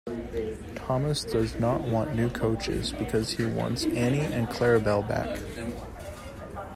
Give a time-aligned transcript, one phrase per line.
[0.73, 5.39] Thomas does not want new coaches because he wants Annie and Clarabel back.